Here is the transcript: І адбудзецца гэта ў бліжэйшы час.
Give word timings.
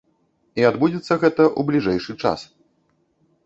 І 0.61 0.65
адбудзецца 0.69 1.19
гэта 1.25 1.43
ў 1.49 1.61
бліжэйшы 1.69 2.19
час. 2.25 2.51